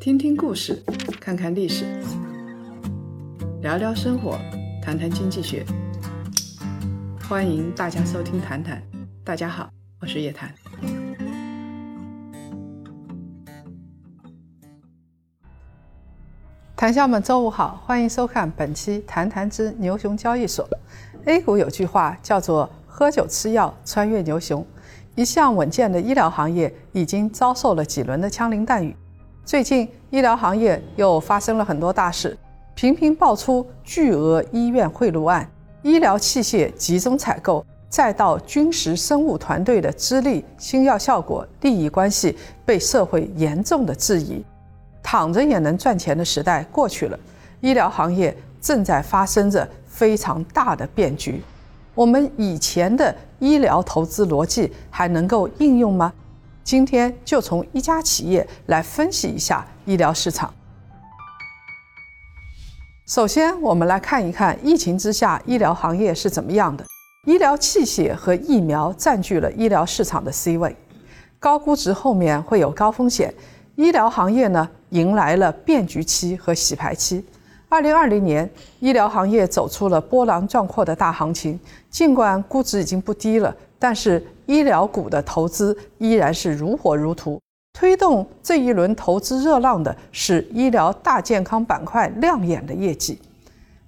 [0.00, 0.80] 听听故事，
[1.20, 1.84] 看看历史，
[3.60, 4.38] 聊聊生活，
[4.80, 5.66] 谈谈经济学。
[7.28, 8.78] 欢迎大家收听《谈谈》，
[9.24, 9.68] 大家好，
[10.00, 10.54] 我是叶檀。
[16.76, 20.64] 谈笑们，周五好，欢迎收看本期《谈谈之牛熊交易所》。
[21.28, 24.64] A 股有句话叫做“喝酒吃药，穿越牛熊”。
[25.16, 28.96] 一向稳健的医疗行业已经遭受了几轮的枪林弹雨。
[29.48, 32.36] 最近，医疗行业又发生了很多大事，
[32.74, 44.44] 频频爆出巨额医院贿赂案、医疗器械集中采购，再到军事生物团队的资历、新药效果、利益关系被社会严重的质疑。
[45.02, 47.18] 躺着也能赚钱的时代过去了，
[47.62, 51.42] 医疗行业正在发生着非常大的变局。
[51.94, 56.12] 我们以前的医疗投资逻辑还能够应用吗？
[56.68, 60.52] 今天就从一家企业来分析一下医疗市场。
[63.06, 66.84] 首先，我们来看一看疫情之下医疗行业是怎么样的。
[67.24, 70.76] 医疗器械和疫苗占据了医疗市场的 C 位，
[71.38, 73.32] 高估值后面会有高风险。
[73.76, 77.24] 医疗行业呢，迎来了变局期和洗牌期。
[77.70, 81.58] 二零二零年，医疗行业走出了波澜壮阔的大行情。
[81.88, 87.38] 尽管估值已经不低了，但是医疗股的投资依然是如火如荼。
[87.78, 93.20] 推动这一轮投资热浪的是医疗大健康板块亮眼的业绩。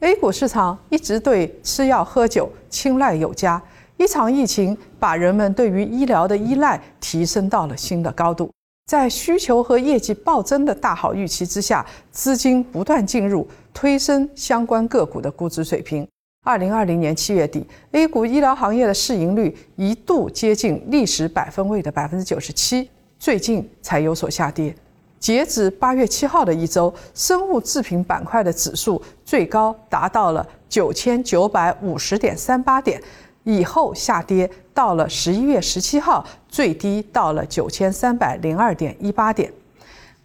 [0.00, 3.62] A 股市场一直对吃药喝酒青睐有加，
[3.98, 8.50] 一场疫情把人们对于医疗的依赖提升到了新的高度。
[8.86, 16.06] 在需求和业绩暴增的大好预期之下，资金不断进入，推升相关个股的估值水平。
[16.46, 24.72] 二零二零年七月底，A 股医疗行业的市盈率一度接近历史百分位的百分之九十七，最近才有所下跌。
[25.18, 33.02] 截止八月七号的一周，生物制品板块的指数最高达到了九千九百五十点三八点。
[33.42, 39.52] 以后下跌到了十一月十七号，最低到了九千三百零二点一八点。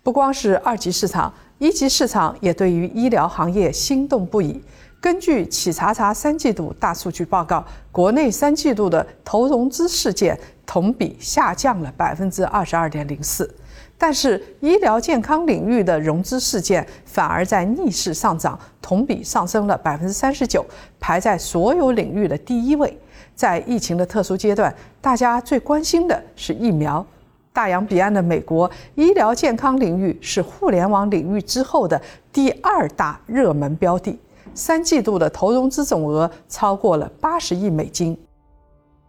[0.04, 4.62] 不光是二级市场，一级市场也对于医疗行业心动不已。
[5.02, 13.52] 根据企查查三季度大数据报告，国内三季度的投融资事件同比下降了百分之二十二点零四，
[13.98, 20.64] 但是医疗健康领域的融资事件反而在逆势上涨，同比上升了百分之三十九，
[21.00, 22.96] 排在所有领域的第一位。
[23.34, 27.04] 在疫情的特殊阶段，大家最关心的是疫苗。
[27.52, 32.00] 大洋彼岸的美国，医疗健康领域是互联网领域之后的
[32.32, 34.18] 第二大热门标的。
[34.54, 38.18] 三季度的投融资总额超过了八十亿美金。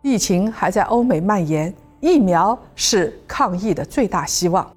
[0.03, 4.69] 疫情还在欧美蔓延，疫苗是抗疫的最大希望。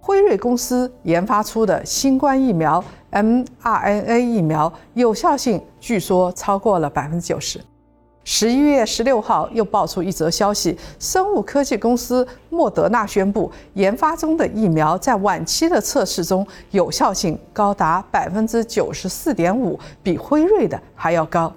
[0.00, 2.82] 辉瑞公司研发出的新冠疫苗
[3.12, 7.60] mRNA 疫苗有效性据说超过了百分之九十。
[8.32, 21.52] 十一月十六号，又爆出一则消息：生物科技公司莫德纳宣布，研发中的疫苗在晚期的测试中有效性高达百分之九十四点五，比辉瑞的还要高。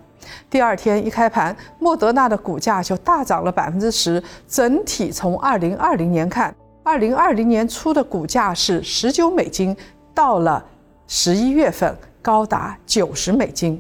[0.50, 4.22] 第二天一开盘，莫德纳的股价就大涨了百分之十。
[4.48, 9.78] 整体从二零二零年看，二零二零年初的股价是十九美金，
[10.12, 10.66] 到了
[11.06, 13.80] 十一月份高达九十美金。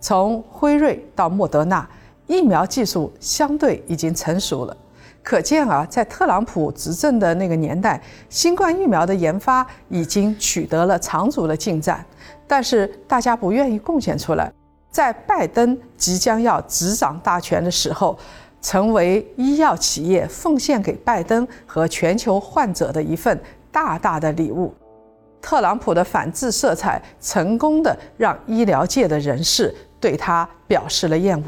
[0.00, 1.86] 从辉瑞到莫德纳，
[2.28, 4.76] 疫苗技术相对已经成熟了。
[5.24, 12.04] 可见啊，在特朗普执政的那个年代，新冠疫苗的研发已经取得了长足的进展。
[12.46, 14.50] 但是大家不愿意贡献出来。
[14.90, 18.18] 在拜登即将要执掌大权的时候，
[18.62, 23.38] 成为医药企业奉献给拜登和全球患者的一份
[23.70, 24.72] 大大的礼物。
[25.42, 29.74] 特朗普的反制色彩，成功的让医疗界的人士。
[30.00, 31.44] 对他表示了厌恶。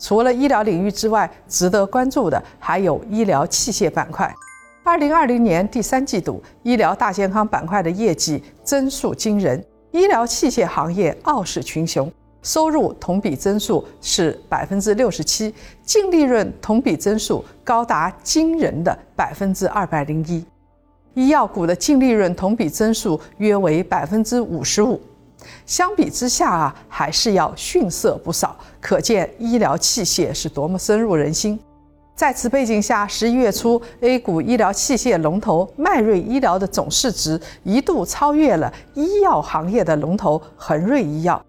[0.00, 4.34] 除了医疗领域之外，值得关注的还有医疗器械板块。
[4.82, 12.10] 二零二零年第三季度，医疗大健康板块的业绩增速惊人，医疗器械行业傲视群雄，
[12.42, 20.42] 收入同比增速是百分之六十七，净利润同比增速高达惊人的百分之二百零一，
[21.12, 24.98] 医药股的净利润同比增速约为百分之五十五。
[25.66, 31.58] 相比之下啊，还是要逊色不少，可见医疗器械是多么深入人心。
[32.14, 41.42] 在此背景下，十一月初，A 股医疗器械龙头迈瑞医疗的总市值一度超越了医药行业的龙头恒瑞医药。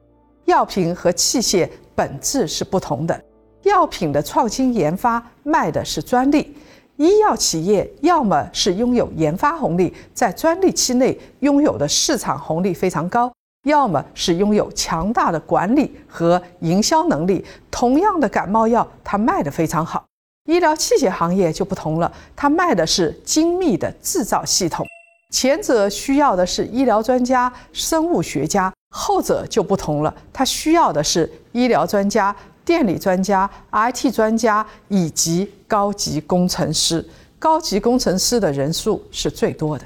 [0.45, 3.21] 药品和器械本质是不同的，
[3.63, 6.55] 药品的创新研发卖的是专利，
[6.95, 13.31] 医药企业要么是拥有研发红利，在专利期内拥有的市场红利非常高，
[13.63, 17.45] 要么是拥有强大的管理和营销能力。
[17.69, 20.03] 同样的感冒药，它卖得非常好。
[20.49, 24.85] 医疗器械行业就不同了，它卖的是精密的制造系统。
[25.31, 32.35] 前者需要的是医疗专家、生物学家，后者就不同了，它需要的是医疗专家。
[32.63, 37.03] 电力专家、IT 专家以及高级工程师，
[37.39, 39.85] 高级工程师的人数是最多的。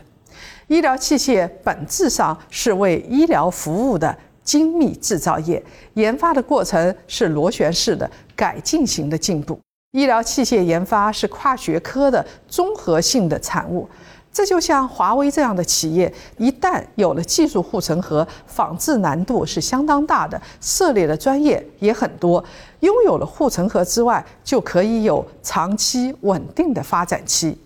[0.67, 5.63] 医疗器械本质上是为医疗服务的精密制造业，
[5.93, 9.59] 研发的过程是螺旋式的改进型的进步。
[9.91, 13.87] 医疗器械研发是跨学科的综合性的产物。
[14.31, 22.43] 这就像华为这样的企业，一旦有了技术护城河，仿制难度是相当大的，涉猎的专业也很多。
[22.81, 27.57] 拥有了护城河之外，就可以有长期稳定的发展期。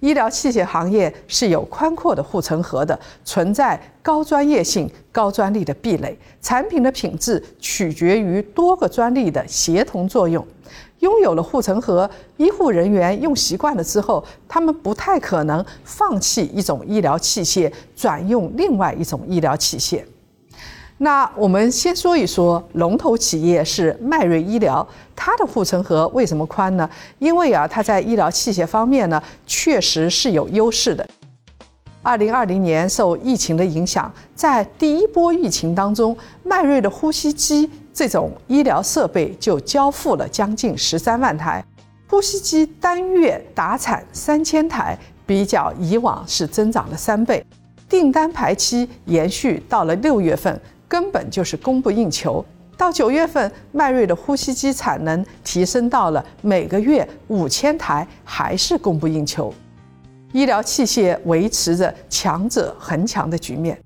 [0.00, 10.44] 医疗器械行业是有宽阔的护城河的，存在高专业性、高专利的壁垒，产品的品质取决于多个专利的协同作用。
[11.00, 20.02] 拥有了护城河，医护人员用习惯了之后，他们不太可能放弃一种医疗器械，转用另外一种医疗器械。
[21.02, 24.86] 那我们先说一说龙头企业是迈瑞医疗，
[25.16, 26.88] 它的护城河为什么宽呢？
[27.18, 31.08] 因为啊，它在医疗器械方面呢，确实是有优势的。
[32.02, 37.70] 二零二零年受疫情的影响，在第一波疫情当中，迈瑞的呼吸机。
[37.94, 41.64] 这种医疗设备就交付了将近十三万台，
[42.08, 47.44] 呼吸机单月达产三千台，比较以往是增长了三倍，
[47.88, 50.58] 订单排期延续到了六月份，
[50.90, 52.44] 根本就是供不应求。
[52.76, 59.54] 到九月份，迈瑞的呼吸机产能提升到了每个月五千台，还是供不应求。
[60.32, 63.78] 医疗器械维持着强者恒强的局面。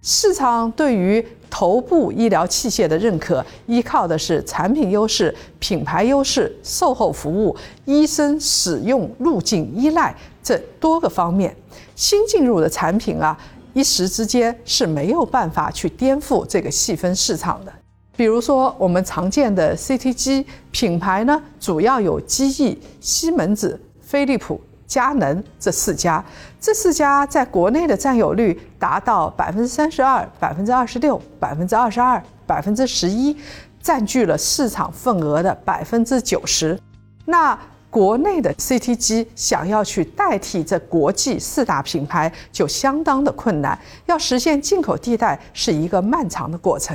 [0.00, 7.54] 市场对于头部医疗器械的认可，依靠的是产品优势、品牌优势、售后服务、
[7.84, 11.54] 医生使用路径依赖这多个方面。
[11.96, 13.36] 新进入的产品啊，
[13.76, 17.70] 一时之间是没有办法去颠覆这个细分市场的。
[18.16, 24.58] 比如说，我们常见的 CT 机品牌呢，主要有机翼、西门子、飞利浦。
[24.86, 26.24] 佳能这四家，
[26.60, 33.36] 这四家在国内的占有率达到百分之三十二、百分之二十六、百分之二十二、百分之十一，
[33.82, 36.78] 占据了市场份额的百分之九十。
[37.24, 37.58] 那
[37.96, 46.94] 国内的 CT 机想要去代替这国际四大品牌，就相当的困难，要实现进口替代是一个漫长的过程。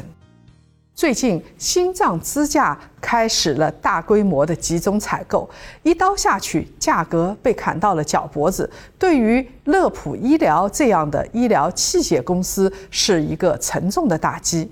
[0.93, 5.49] 最近，心脏支架开始了大规模的集中采购，
[5.81, 8.69] 一刀下去，价格被砍到了脚脖子。
[8.99, 14.69] 对于乐普医疗这样的医疗器械公司，是一个沉重的打击。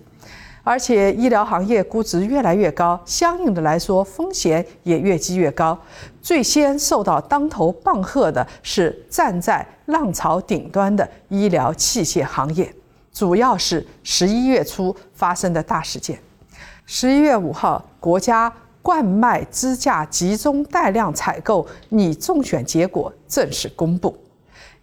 [0.64, 5.78] 而且，医疗行业估值越来越高，相应的来说，风险也越积越高。
[6.22, 12.72] 最先受到当头棒喝的是站在浪潮顶端的医疗器械行业。
[13.12, 16.20] 主要是十一月初发生的大事件。
[16.86, 18.52] 十一月五号，国家
[18.82, 24.16] 冠脉支架集中带量采购拟中选结果正式公布，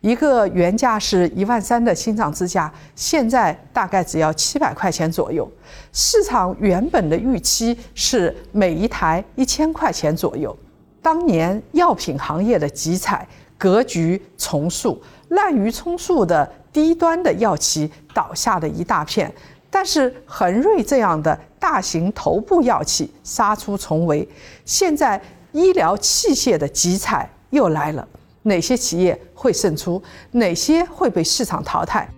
[0.01, 5.51] 一个原价是一万三的心脏支架，现在大概只要七百块钱左右。
[5.93, 10.57] 市场原本的预期是每一台一千块钱左右。
[11.03, 13.27] 当年药品行业的集采
[13.57, 16.51] 格局重塑，滥竽充数的。
[16.77, 19.33] 低端的药企倒下的一大片，
[19.71, 24.29] 但是恒瑞这样的大型头部药企杀出重围。
[24.67, 25.19] 现在
[25.53, 28.07] 医疗器械的集采又来了，
[28.47, 30.01] 哪些企业会胜出？
[30.31, 32.09] 哪些会被市场淘汰？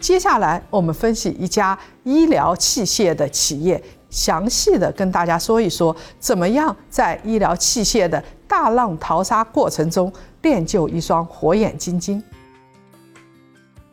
[0.00, 3.80] 接下来我们分析一家医疗器械的企业，
[4.10, 12.20] 详细的跟大家说一说，怎么样在医疗器械的大浪淘沙过程中练就一双火眼金睛。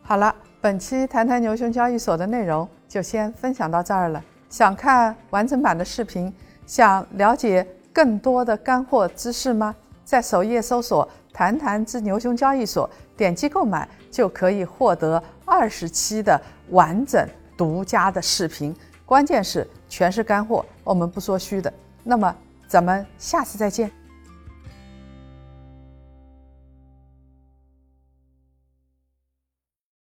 [0.02, 4.22] 好了，本期谈谈牛熊交易所的内容就先分享到这儿了。
[4.50, 6.34] 想看完整版的视频，
[6.66, 9.76] 想了解更多的干货知识吗？
[10.04, 18.76] 在首页搜索“谈谈之牛熊交易所”，点击购买就可以获得二十期的完整独家的视频。
[19.06, 21.72] 关键是全是干货，我们不说虚的。
[22.04, 22.36] 那么
[22.68, 23.92] 咱们下次再见。